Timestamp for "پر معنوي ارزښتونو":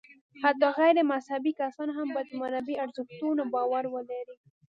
2.31-3.43